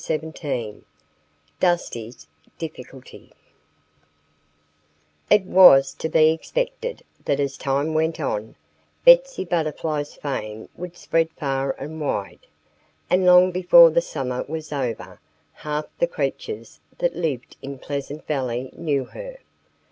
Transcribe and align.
XVII 0.03 0.81
DUSTY'S 1.59 2.25
DIFFICULTY 2.57 3.31
IT 5.29 5.43
was 5.43 5.93
to 5.93 6.09
be 6.09 6.31
expected 6.31 7.03
that 7.25 7.39
as 7.39 7.55
time 7.55 7.93
went 7.93 8.19
on, 8.19 8.55
Betsy 9.05 9.45
Butterfly's 9.45 10.15
fame 10.15 10.69
would 10.75 10.97
spread 10.97 11.29
far 11.33 11.73
and 11.77 12.01
wide. 12.01 12.47
And 13.11 13.27
long 13.27 13.51
before 13.51 13.91
the 13.91 14.01
summer 14.01 14.43
was 14.47 14.73
over, 14.73 15.19
half 15.53 15.85
the 15.99 16.07
creatures 16.07 16.79
that 16.97 17.15
lived 17.15 17.57
in 17.61 17.77
Pleasant 17.77 18.25
Valley 18.25 18.71
knew 18.75 19.05
her. 19.05 19.37